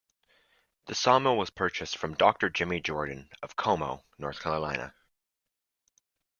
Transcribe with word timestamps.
The 0.87 0.95
sawmill 0.95 1.37
was 1.37 1.51
purchased 1.51 1.95
from 1.95 2.15
Doctor 2.15 2.49
Jimmy 2.49 2.79
Jordan 2.81 3.29
of 3.43 3.55
Como, 3.55 4.03
North 4.17 4.39
Carolina. 4.39 4.95